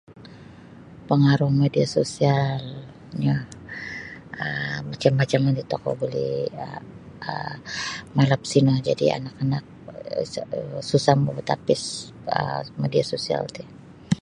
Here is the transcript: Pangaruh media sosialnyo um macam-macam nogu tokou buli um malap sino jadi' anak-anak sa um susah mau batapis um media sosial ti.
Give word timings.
Pangaruh 1.07 1.51
media 1.61 1.85
sosialnyo 1.97 3.35
um 4.43 4.79
macam-macam 4.91 5.39
nogu 5.43 5.63
tokou 5.71 5.95
buli 5.99 6.29
um 7.33 7.55
malap 8.17 8.41
sino 8.51 8.71
jadi' 8.87 9.15
anak-anak 9.17 9.63
sa 10.33 10.41
um 10.57 10.73
susah 10.89 11.15
mau 11.17 11.33
batapis 11.37 11.81
um 12.39 12.63
media 12.81 13.03
sosial 13.13 13.43
ti. 13.55 13.63